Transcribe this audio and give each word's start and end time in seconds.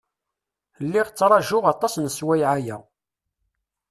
Lliɣ 0.85 1.07
ttṛajuɣ 1.09 1.63
aṭas 1.73 1.93
n 1.97 2.05
sswayeɛ-aya. 2.17 2.77